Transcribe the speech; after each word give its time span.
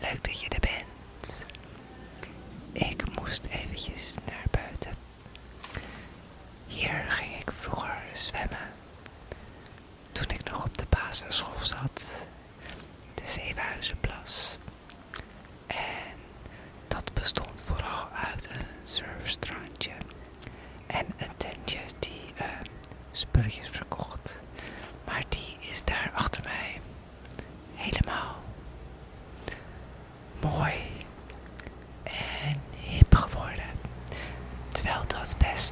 Leuk 0.00 0.24
dat 0.24 0.40
je 0.40 0.48
er 0.48 0.60
bent. 0.60 1.46
Ik 2.72 3.18
moest 3.20 3.44
eventjes 3.44 4.14
naar 4.26 4.44
buiten. 4.50 4.94
Hier 6.66 7.04
ging 7.08 7.36
ik 7.40 7.50
vroeger 7.52 7.96
zwemmen. 8.12 8.72
Toen 10.12 10.28
ik 10.28 10.50
nog 10.50 10.64
op 10.64 10.78
de 10.78 10.86
basisschool 10.88 11.55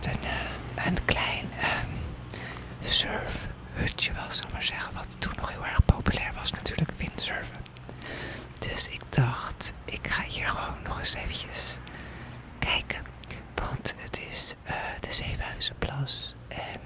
Eh, 0.06 0.86
een, 0.86 1.04
klein 1.04 1.48
uh, 1.58 1.66
surfhutje 2.80 4.12
was, 4.14 4.36
zal 4.36 4.48
maar 4.52 4.62
zeggen. 4.62 4.94
Wat 4.94 5.16
toen 5.18 5.32
nog 5.36 5.50
heel 5.50 5.64
erg 5.64 5.84
populair 5.84 6.32
was, 6.34 6.50
natuurlijk 6.52 6.90
windsurfen. 6.96 7.56
Dus 8.58 8.88
ik 8.88 9.00
dacht, 9.08 9.72
ik 9.84 10.08
ga 10.08 10.22
hier 10.22 10.48
gewoon 10.48 10.82
nog 10.84 10.98
eens 10.98 11.14
eventjes 11.14 11.78
kijken. 12.58 13.02
Want 13.54 13.94
het 13.98 14.20
is 14.30 14.54
uh, 14.66 14.72
de 15.00 15.12
Zevenhuizenplas 15.12 16.34
en 16.48 16.80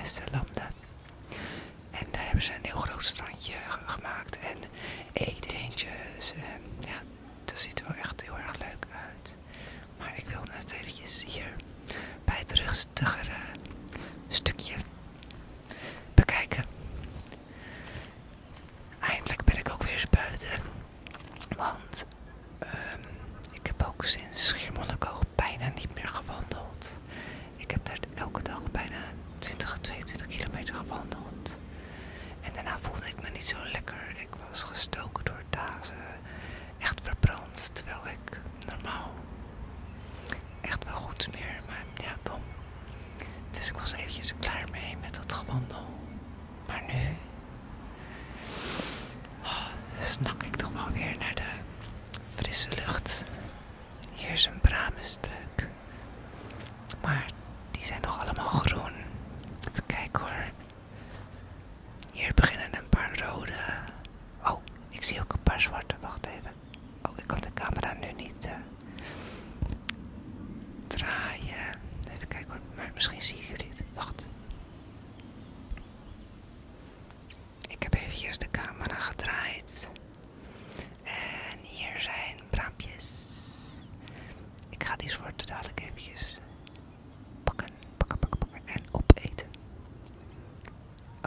Westenlanden. 0.00 0.70
En 1.90 2.06
daar 2.10 2.24
hebben 2.24 2.42
ze 2.42 2.52
een 2.54 2.64
heel 2.70 2.76
groot 2.80 3.04
strandje 3.04 3.54
gemaakt 3.86 4.38
en 4.38 4.56
eetentjes. 5.12 6.32
En 6.34 6.62
ja, 6.80 7.02
dat 7.44 7.58
ziet 7.60 7.80
er 7.80 7.86
wel 7.88 7.96
echt 7.96 8.22
heel 8.22 8.38
erg 8.38 8.58
leuk 8.58 8.86
uit. 9.14 9.36
Maar 9.98 10.12
ik 10.16 10.28
wil 10.28 10.42
net 10.52 10.72
eventjes 10.72 11.24
hier 11.24 11.52
bij 12.24 12.36
het 12.38 12.52
rustigere 12.52 13.38
stukje 14.28 14.74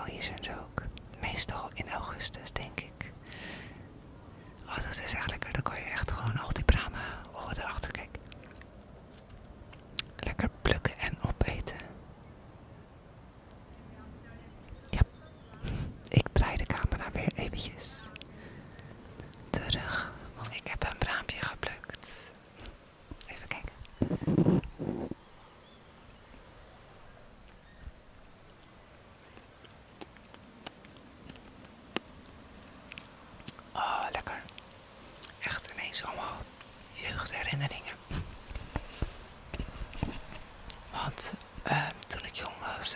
hier 0.06 0.58
ook. 0.62 0.84
Meestal 1.22 1.69
in 1.74 1.90
augustus, 1.90 2.52
denk 2.52 2.80
ik. 2.80 3.12
Oh, 4.68 4.75
dat 4.75 5.02
is 5.03 5.14
echt 5.14 5.30
lekker. 5.30 5.53
Dan 5.53 5.62
kan 5.62 5.75
je 5.75 5.84
echt 5.84 6.12
gewoon 6.12 6.40
al 6.40 6.53
die 6.53 6.64
bramen 6.64 7.00
oh, 7.31 7.50
erachter 7.58 7.91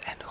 and 0.05 0.26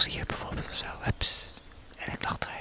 zoals 0.00 0.16
hier 0.16 0.26
bijvoorbeeld 0.26 0.68
of 0.68 0.74
zo. 0.74 0.86
Hups. 1.00 1.50
En 1.96 2.12
ik 2.12 2.22
lag 2.22 2.36
eruit. 2.38 2.59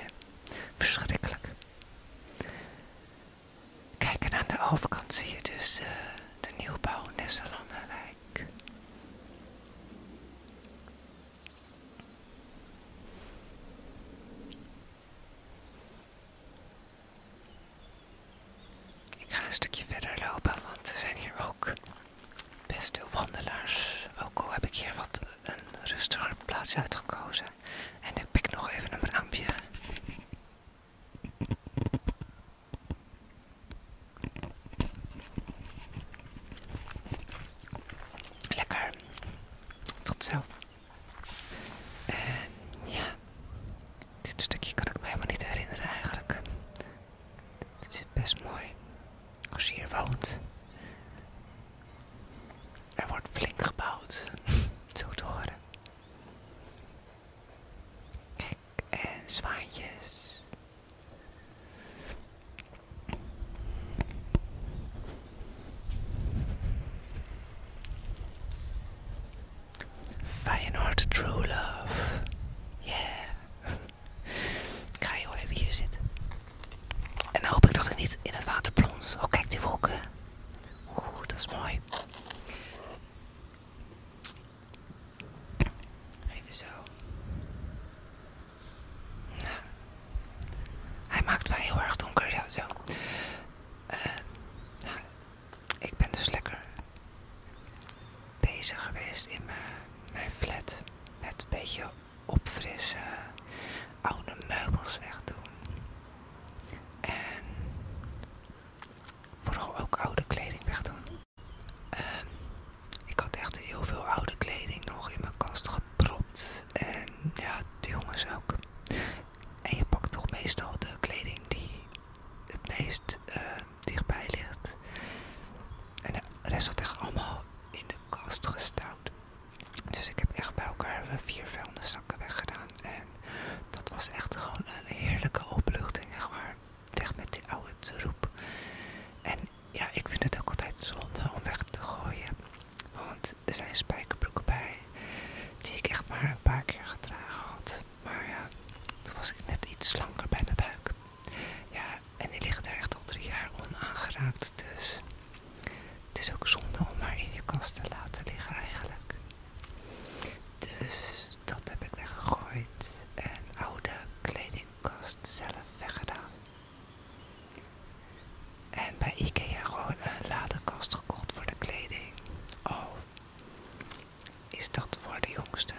Jongste 175.60 175.74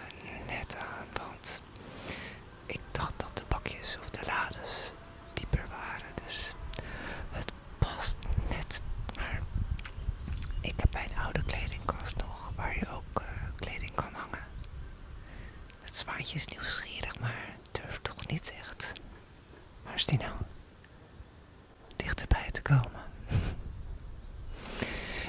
net 0.47 0.77
aan, 0.77 1.07
want 1.13 1.61
ik 2.65 2.79
dacht 2.91 3.13
dat 3.17 3.37
de 3.37 3.43
bakjes 3.47 3.97
of 4.01 4.09
de 4.09 4.25
lades 4.25 4.91
dieper 5.33 5.65
waren, 5.69 6.11
dus 6.25 6.53
het 7.31 7.51
past 7.77 8.17
net. 8.49 8.81
Maar 9.15 9.41
ik 10.61 10.73
heb 10.79 10.93
mijn 10.93 11.17
oude 11.17 11.43
kledingkast 11.43 12.17
nog 12.17 12.51
waar 12.55 12.77
je 12.79 12.89
ook 12.89 13.21
eh, 13.21 13.25
kleding 13.55 13.95
kan 13.95 14.13
hangen. 14.13 14.45
Het 15.81 15.95
zwaantje 15.95 16.35
is 16.35 16.45
nieuwsgierig, 16.47 17.19
maar 17.19 17.55
durft 17.71 18.03
toch 18.03 18.27
niet 18.27 18.53
echt. 18.59 18.93
Waar 19.83 19.95
is 19.95 20.05
die 20.05 20.17
nou? 20.17 20.33
Dichterbij 21.95 22.51
te 22.51 22.61
komen. 22.61 23.01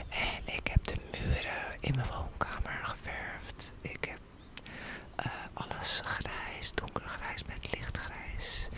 En 0.09 0.43
ik 0.55 0.67
heb 0.67 0.85
de 0.85 0.97
muren 1.11 1.77
in 1.81 1.95
mijn 1.95 2.09
woonkamer 2.09 2.81
geverfd. 2.83 3.73
Ik 3.81 4.05
heb 4.05 4.19
eh, 5.17 5.33
alles 5.55 6.01
grijs, 6.05 6.73
donkergrijs 6.75 7.45
met 7.45 7.73
lichtgrijs. 7.75 8.69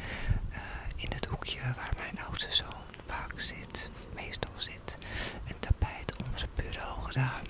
Uh, 0.50 0.56
in 0.96 1.10
het 1.12 1.26
hoekje 1.26 1.60
waar 1.76 1.92
mijn 1.98 2.18
oudste 2.26 2.52
zoon 2.54 2.84
vaak 3.06 3.32
zit, 3.40 3.90
of 3.96 4.14
meestal 4.14 4.52
zit, 4.56 4.98
een 5.48 5.58
tapijt 5.58 6.16
onder 6.24 6.40
het 6.40 6.54
bureau 6.54 7.00
gedaan. 7.00 7.42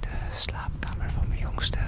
De 0.00 0.08
slaapkamer 0.28 1.10
van 1.10 1.28
mijn 1.28 1.39
jongste 1.50 1.78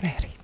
Sneri. 0.00 0.39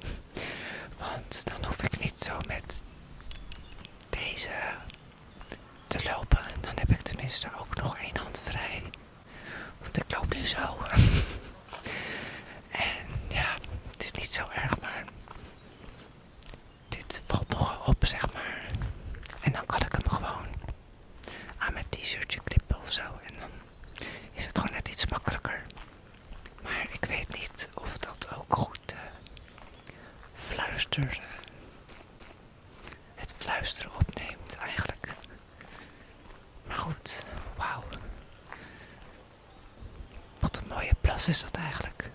eigenlijk. 41.57 42.11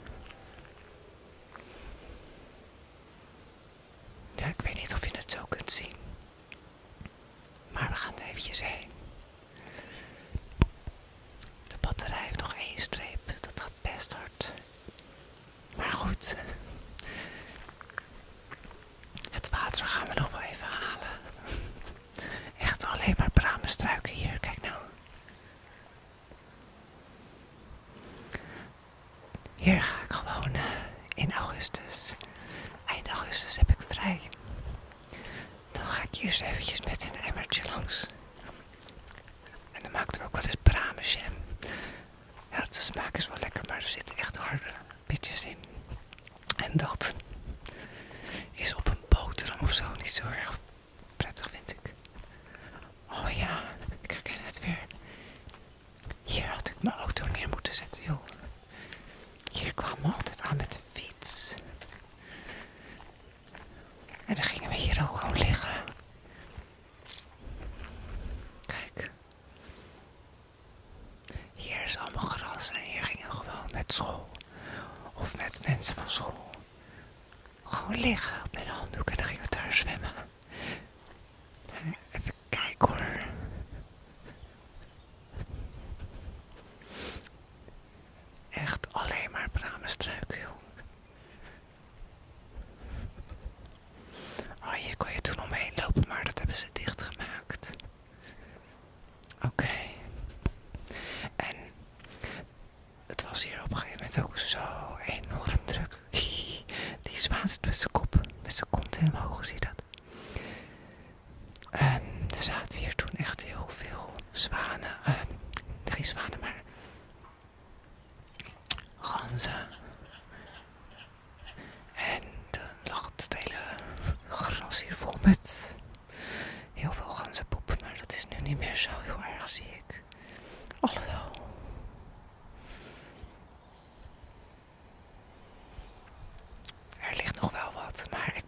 dat. 46.73 47.13
alleen 88.91 89.31
maar 89.31 89.49
bramenstruik 89.51 90.25
wil. 90.27 90.59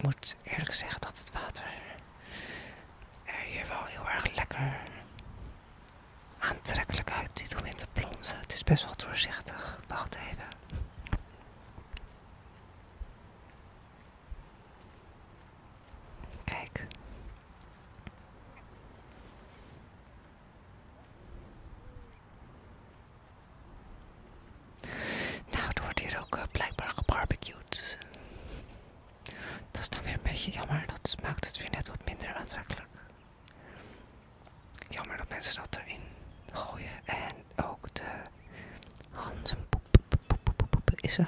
moet 0.04 0.36
eerlijk 0.42 0.72
zeggen 0.72 1.00
dat 1.00 1.18
het 1.18 1.32
water 1.32 1.64
er 3.24 3.44
hier 3.46 3.66
wel 3.68 3.84
heel 3.84 4.08
erg 4.08 4.34
lekker 4.36 4.80
aantrekkelijk 6.38 7.10
uitziet 7.12 7.56
om 7.56 7.64
in 7.64 7.74
te 7.74 7.86
plonzen. 7.92 8.38
Het 8.38 8.52
is 8.52 8.64
best 8.64 8.84
wel 8.84 8.94
doorzichtig. 8.96 9.80
Wacht 9.88 10.14
even. 10.16 10.48
is 41.04 41.18
er? 41.18 41.26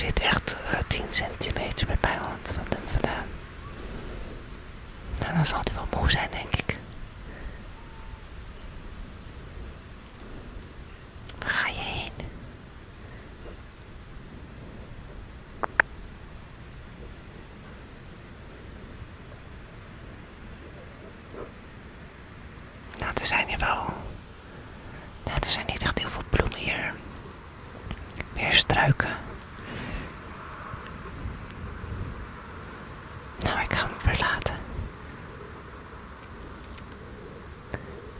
zit 0.00 0.20
echt 0.20 0.56
eh, 0.70 0.78
10 0.86 1.04
centimeter 1.08 1.86
bij 1.86 1.96
mijn 2.00 2.18
hand 2.18 2.52
van 2.54 2.64
hem 2.68 2.82
vandaan. 2.86 3.26
Nou, 5.20 5.34
dan 5.34 5.44
zal 5.46 5.60
hij 5.62 5.74
wel 5.74 6.00
moe 6.00 6.10
zijn, 6.10 6.28
denk 6.30 6.54
ik. 6.54 6.76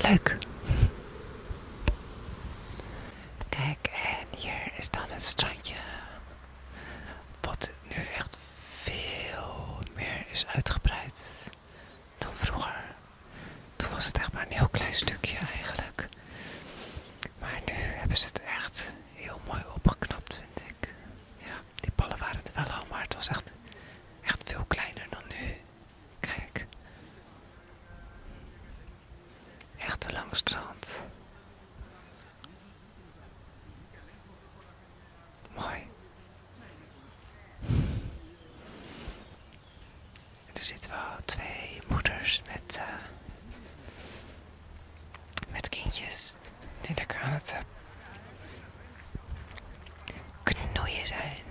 Leuk. 0.03 0.39
er 40.61 40.67
zitten 40.67 40.91
wel 40.91 41.17
twee 41.25 41.81
moeders 41.89 42.43
met, 42.53 42.77
eh, 42.79 42.85
met 45.49 45.69
kindjes 45.69 46.37
die 46.81 46.97
lekker 46.97 47.21
aan 47.21 47.33
het 47.33 47.57
eh, 50.45 50.55
knoeien 50.73 51.07
zijn. 51.07 51.50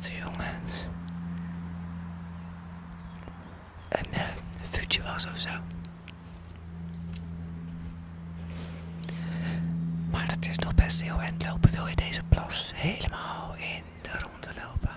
jongens. 0.00 0.88
Een 3.88 4.06
uh, 4.14 4.20
vuurtje 4.62 5.02
was 5.02 5.26
of 5.26 5.38
zo. 5.38 5.50
Maar 10.10 10.26
het 10.30 10.48
is 10.48 10.58
nog 10.58 10.74
best 10.74 11.02
heel 11.02 11.20
end 11.20 11.44
lopen. 11.44 11.70
Wil 11.70 11.86
je 11.86 11.96
deze 11.96 12.22
plas 12.28 12.72
helemaal 12.74 13.54
in 13.54 13.82
de 14.02 14.10
ronde 14.10 14.50
lopen? 14.64 14.90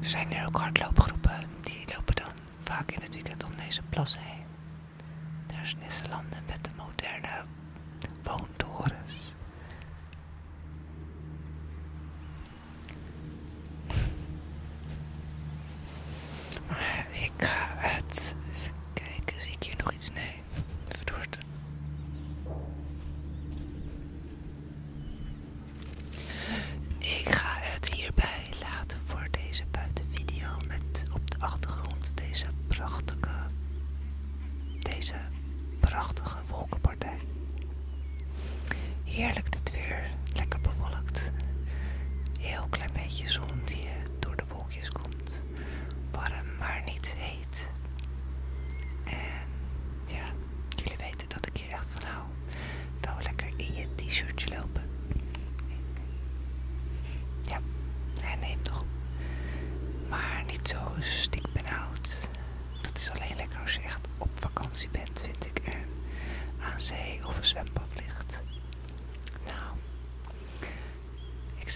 Er 0.00 0.08
zijn 0.08 0.28
hier 0.28 0.46
ook 0.46 0.56
hardloopgroepen. 0.56 1.44
Die 1.62 1.84
lopen 1.94 2.14
dan 2.14 2.32
vaak 2.62 2.90
in 2.90 3.02
het 3.02 3.14
weekend 3.14 3.44
om 3.44 3.56
deze 3.56 3.82
plas 3.82 4.16
heen. 4.18 4.44
Daar 5.46 5.62
is 5.62 5.76
Nisselanden 5.80 6.42
met 6.46 6.64
de 6.64 6.70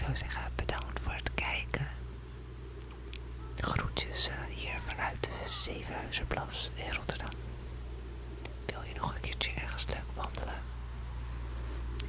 zou 0.05 0.17
zeggen 0.17 0.41
bedankt 0.55 0.99
voor 0.99 1.13
het 1.13 1.31
kijken. 1.35 1.87
Groetjes 3.57 4.27
eh, 4.27 4.35
hier 4.49 4.79
vanuit 4.85 5.23
de 5.23 5.49
Zevenhuizenplas 5.49 6.71
in 6.75 6.93
Rotterdam. 6.93 7.29
Wil 8.65 8.81
je 8.87 8.93
nog 8.99 9.13
een 9.15 9.21
keertje 9.21 9.51
ergens 9.51 9.85
leuk 9.87 10.11
wandelen? 10.15 10.61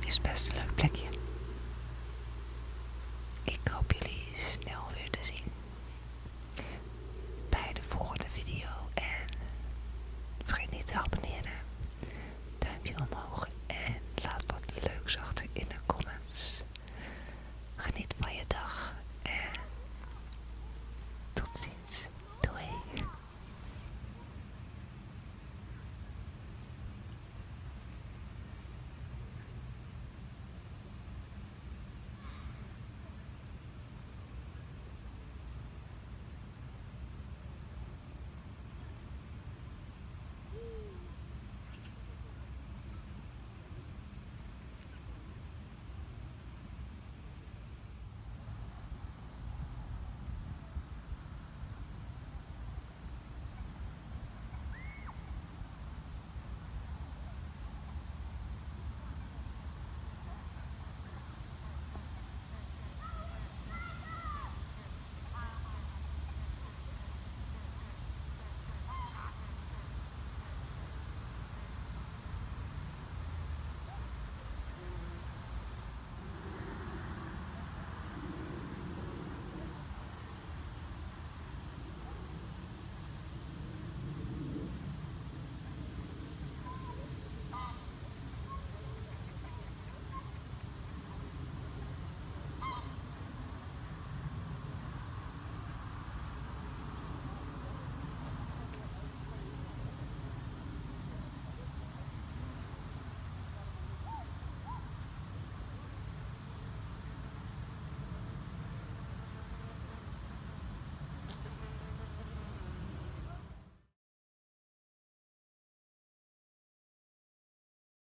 Is 0.06 0.20
best 0.20 0.50
een 0.50 0.56
leuk 0.56 0.74
plekje. 0.74 1.19